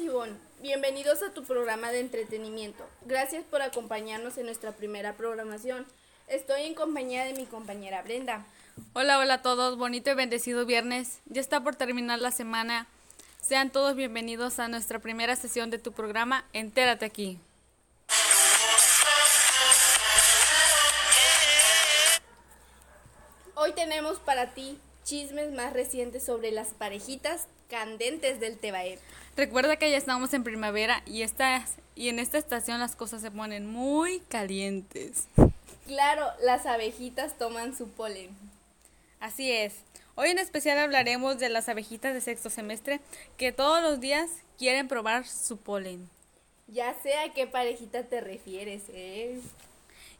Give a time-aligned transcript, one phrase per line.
[0.00, 0.36] es Ivonne.
[0.62, 2.84] Bienvenidos a tu programa de entretenimiento.
[3.02, 5.86] Gracias por acompañarnos en nuestra primera programación.
[6.28, 8.44] Estoy en compañía de mi compañera Brenda.
[8.94, 9.76] Hola, hola a todos.
[9.76, 11.20] Bonito y bendecido viernes.
[11.26, 12.86] Ya está por terminar la semana.
[13.40, 17.38] Sean todos bienvenidos a nuestra primera sesión de tu programa Entérate aquí.
[23.54, 28.98] Hoy tenemos para ti chismes más recientes sobre las parejitas candentes del Tebaer.
[29.36, 31.64] Recuerda que ya estamos en primavera y, esta,
[31.94, 35.28] y en esta estación las cosas se ponen muy calientes.
[35.86, 38.30] Claro, las abejitas toman su polen.
[39.20, 39.74] Así es.
[40.14, 43.00] Hoy en especial hablaremos de las abejitas de sexto semestre
[43.36, 46.08] que todos los días quieren probar su polen.
[46.68, 49.40] Ya sé a qué parejita te refieres, ¿eh?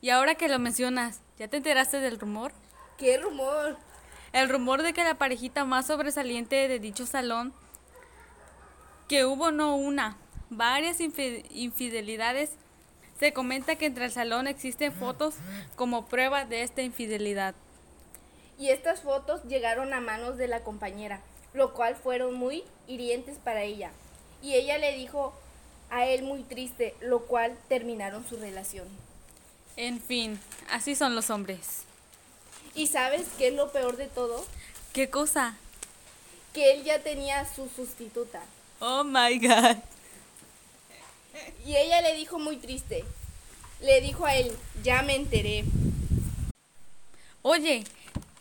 [0.00, 2.52] Y ahora que lo mencionas, ¿ya te enteraste del rumor?
[2.96, 3.76] ¿Qué rumor?
[4.32, 7.52] El rumor de que la parejita más sobresaliente de dicho salón,
[9.08, 10.16] que hubo no una,
[10.50, 12.50] varias infidelidades,
[13.18, 15.34] se comenta que entre el salón existen fotos
[15.76, 17.54] como prueba de esta infidelidad.
[18.58, 21.20] Y estas fotos llegaron a manos de la compañera,
[21.52, 23.90] lo cual fueron muy hirientes para ella.
[24.42, 25.34] Y ella le dijo
[25.90, 28.86] a él muy triste, lo cual terminaron su relación.
[29.76, 30.38] En fin,
[30.70, 31.84] así son los hombres.
[32.74, 34.46] ¿Y sabes qué es lo peor de todo?
[34.92, 35.56] ¿Qué cosa?
[36.54, 38.42] Que él ya tenía su sustituta.
[38.80, 39.76] Oh my god.
[41.64, 43.04] Y ella le dijo muy triste.
[43.80, 45.64] Le dijo a él, ya me enteré.
[47.42, 47.84] Oye,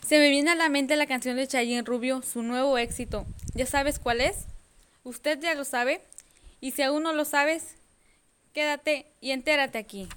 [0.05, 3.25] se me viene a la mente la canción de Chayin Rubio, su nuevo éxito.
[3.53, 4.45] ¿Ya sabes cuál es?
[5.03, 6.01] ¿Usted ya lo sabe?
[6.61, 7.75] Y si aún no lo sabes,
[8.53, 10.09] quédate y entérate aquí.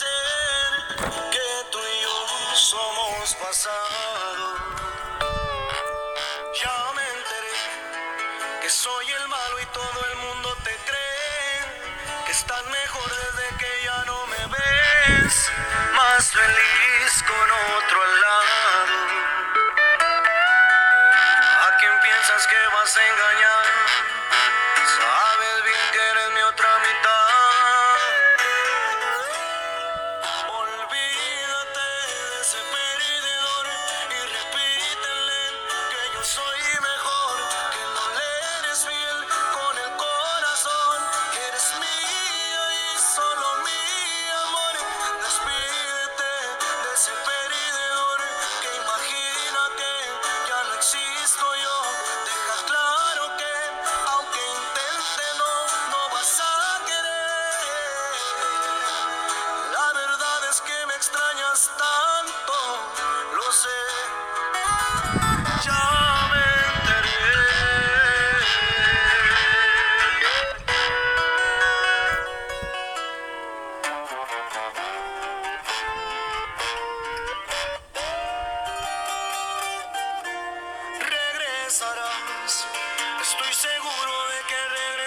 [0.00, 4.54] Que tú y yo somos pasado.
[6.60, 12.64] Ya me enteré que soy el malo y todo el mundo te cree que estás
[12.66, 15.50] mejor desde que ya no me ves,
[15.94, 16.83] más feliz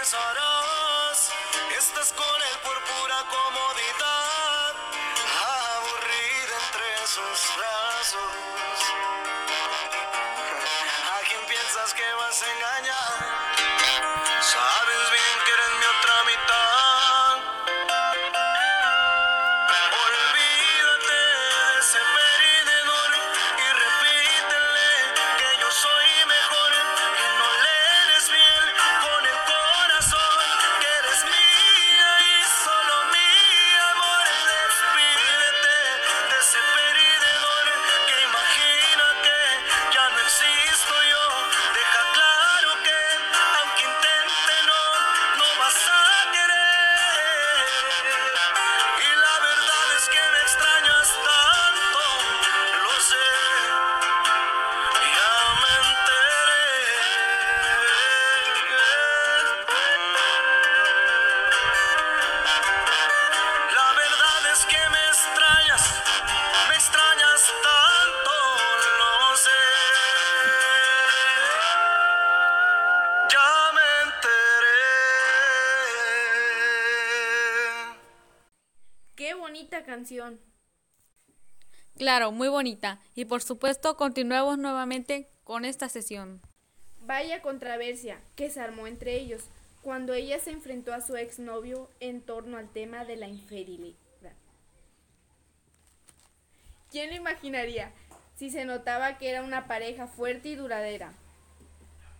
[0.07, 0.46] sort
[79.97, 80.39] canción.
[81.97, 82.99] Claro, muy bonita.
[83.15, 86.39] Y por supuesto, continuamos nuevamente con esta sesión.
[87.01, 89.45] Vaya controversia que se armó entre ellos
[89.81, 93.95] cuando ella se enfrentó a su exnovio en torno al tema de la infidelidad.
[96.91, 97.91] ¿Quién lo imaginaría
[98.35, 101.11] si se notaba que era una pareja fuerte y duradera?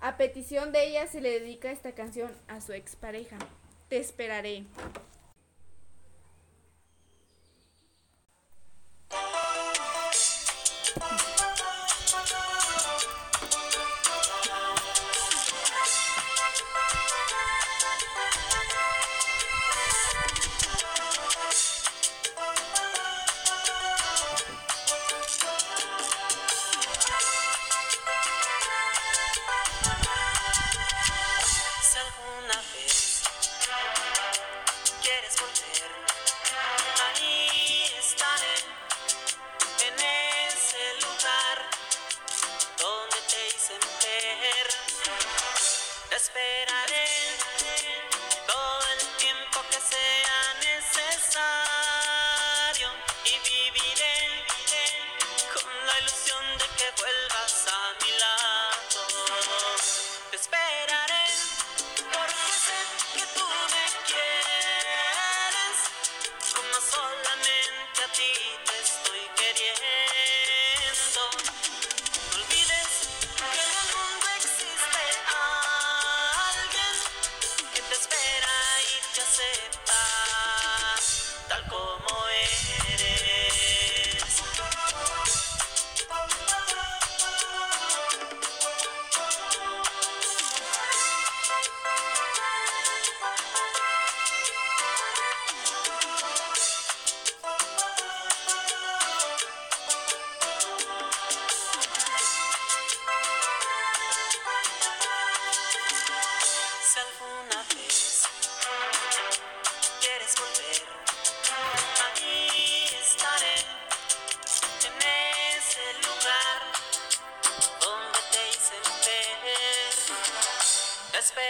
[0.01, 3.37] A petición de ella se le dedica esta canción a su expareja.
[3.87, 4.63] Te esperaré.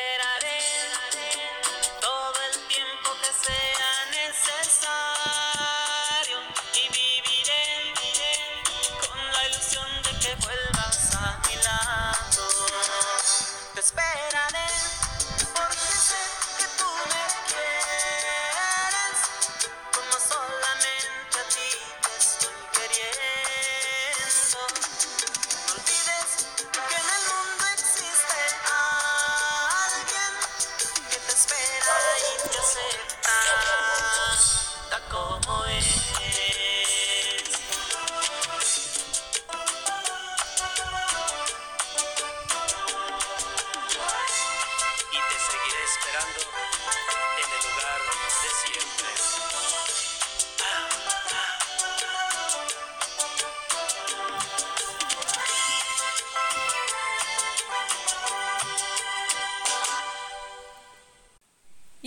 [0.08, 0.60] Esperaré
[2.00, 5.07] todo el tiempo que sea necesario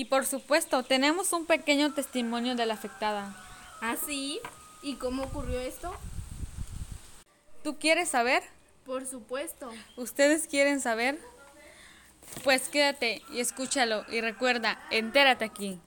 [0.01, 3.37] Y por supuesto, tenemos un pequeño testimonio de la afectada.
[3.83, 4.41] ¿Ah, sí?
[4.81, 5.95] ¿Y cómo ocurrió esto?
[7.63, 8.43] ¿Tú quieres saber?
[8.87, 9.71] Por supuesto.
[9.99, 11.21] ¿Ustedes quieren saber?
[12.45, 15.79] Pues quédate y escúchalo y recuerda, entérate aquí.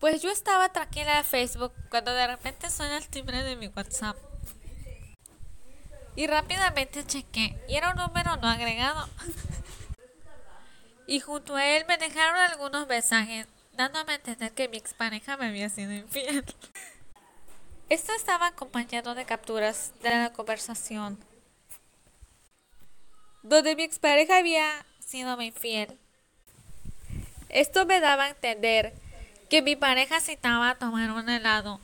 [0.00, 4.16] Pues yo estaba tranquila en Facebook cuando de repente suena el timbre de mi WhatsApp.
[6.14, 9.06] Y rápidamente chequé y era un número no agregado.
[11.06, 15.46] y junto a él me dejaron algunos mensajes dándome a entender que mi expareja me
[15.46, 16.44] había sido infiel.
[17.88, 21.18] Esto estaba acompañado de capturas de la conversación
[23.48, 25.96] donde mi expareja había sido mi infiel.
[27.48, 28.92] Esto me daba a entender
[29.48, 31.80] que mi pareja citaba a tomar un helado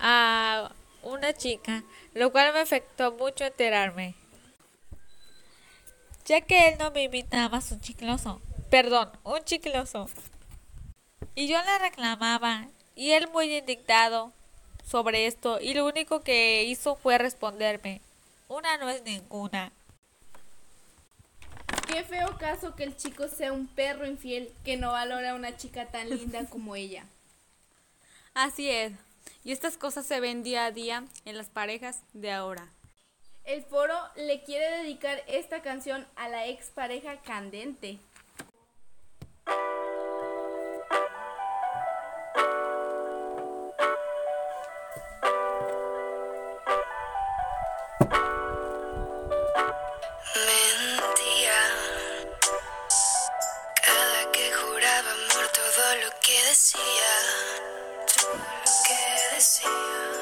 [0.00, 0.72] a
[1.02, 4.16] una chica, lo cual me afectó mucho enterarme,
[6.24, 8.40] ya que él no me invitaba a su chicloso,
[8.70, 10.08] perdón, un chicloso.
[11.34, 14.32] Y yo le reclamaba, y él muy indignado
[14.86, 18.00] sobre esto, y lo único que hizo fue responderme,
[18.48, 19.72] una no es ninguna.
[21.88, 25.56] Qué feo caso que el chico sea un perro infiel que no valora a una
[25.56, 27.04] chica tan linda como ella.
[28.34, 28.92] Así es.
[29.44, 32.68] Y estas cosas se ven día a día en las parejas de ahora
[33.44, 37.98] el foro le quiere dedicar esta canción a la expareja candente.
[55.52, 56.80] todo lo que decía,
[58.16, 60.13] todo lo que decía.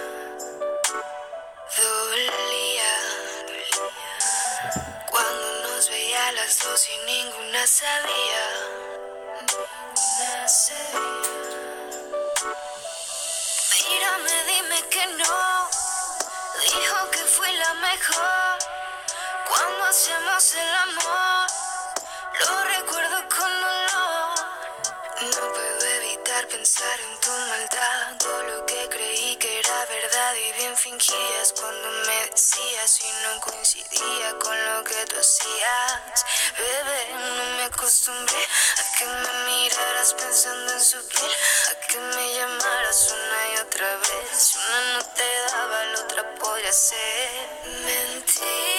[6.61, 8.45] Las y ninguna sabía,
[9.41, 11.33] ninguna sabía.
[13.89, 15.71] Mírame, dime que no,
[16.61, 18.59] dijo que fue la mejor.
[19.49, 21.47] Cuando hacemos el amor,
[22.41, 24.35] lo recuerdo con dolor.
[25.23, 25.92] No puedo
[26.41, 31.89] pensar en tu maldad, todo lo que creí que era verdad y bien fingías cuando
[32.07, 36.25] me decías y no coincidía con lo que tú hacías.
[36.57, 38.45] Bebé, no me acostumbré
[38.79, 41.33] a que me miraras pensando en su piel,
[41.71, 44.57] a que me llamaras una y otra vez.
[44.57, 47.49] Una no te daba, la otra podría ser.
[47.85, 48.72] Mentía,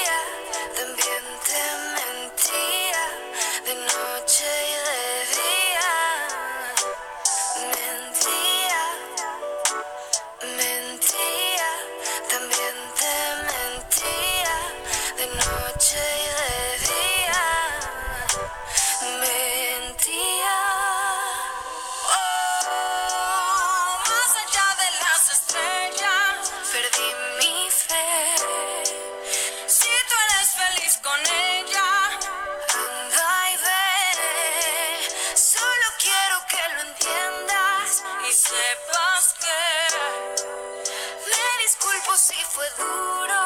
[42.53, 43.41] fue duro.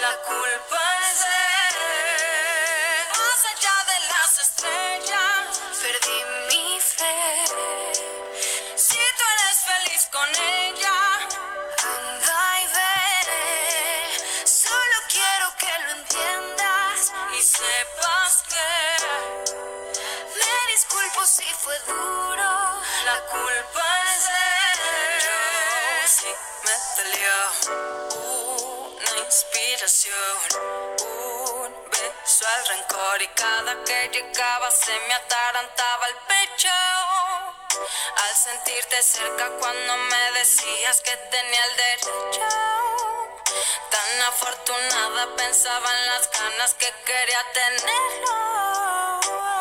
[0.00, 1.44] La culpa es de.
[3.20, 5.42] Más allá de las estrellas,
[5.80, 7.18] perdí mi fe.
[8.76, 10.98] Si tú eres feliz con ella,
[11.94, 12.88] anda y ve.
[14.44, 18.70] Solo quiero que lo entiendas y sepas que
[20.38, 22.50] me disculpo si fue duro.
[23.04, 23.86] La culpa
[24.16, 26.08] es de él.
[26.08, 26.30] Sí,
[26.64, 28.07] me dolió
[29.80, 36.68] un beso al rencor y cada que llegaba se me atarantaba el pecho.
[38.16, 42.10] Al sentirte cerca cuando me decías que tenía el derecho.
[43.90, 49.57] Tan afortunada pensaba en las ganas que quería tenerlo.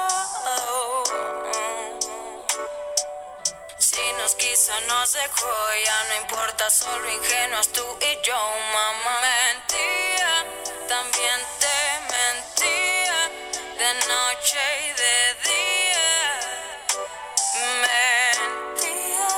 [4.27, 5.47] Nos quiso, nos dejó,
[6.09, 8.35] no importa, solo ingenuas tú y yo,
[8.73, 9.21] mamá.
[9.21, 10.45] Mentía,
[10.89, 11.77] también te
[12.13, 13.19] mentía,
[13.79, 15.17] de noche y de
[15.47, 16.09] día.
[17.85, 19.29] Mentía,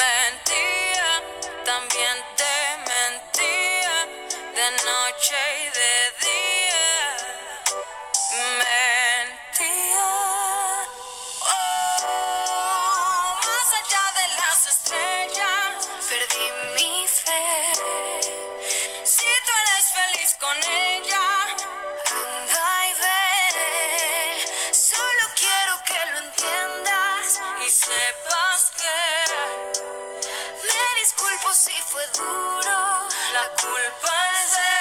[0.00, 1.10] mentía,
[1.66, 2.56] también te
[2.92, 3.96] mentía,
[4.54, 6.41] de noche y de día.
[31.42, 33.08] Disculpo si fue duro.
[33.32, 34.71] La culpa es de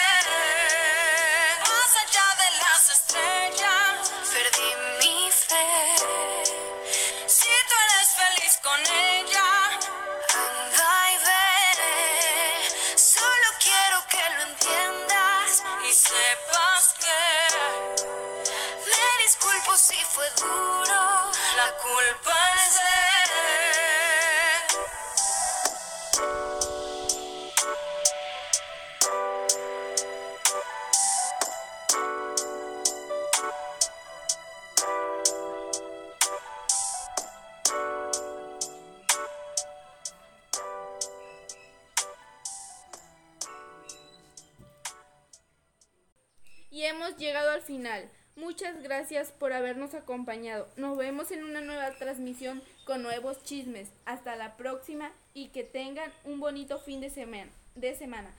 [48.36, 50.68] Muchas gracias por habernos acompañado.
[50.76, 53.88] Nos vemos en una nueva transmisión con nuevos chismes.
[54.06, 57.50] Hasta la próxima y que tengan un bonito fin de semana.
[57.76, 58.30] De semana.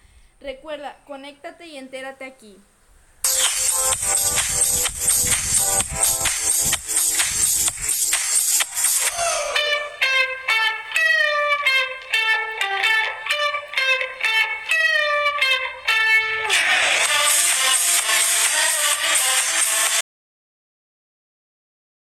[0.40, 2.58] Recuerda, conéctate y entérate aquí.